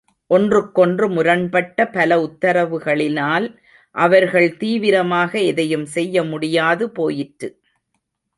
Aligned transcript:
ஒன்றுக் 0.27 0.75
கொன்று 0.75 1.09
முரண்பட்ட 1.09 1.85
பல 1.87 2.17
உத்தரவுகளினால் 2.19 3.45
அவர்கள் 3.95 4.57
தீவிரமாக 4.57 5.39
எதையும் 5.41 5.85
செய்ய 5.85 6.23
முடியாது 6.23 6.89
போயிற்று. 6.89 7.49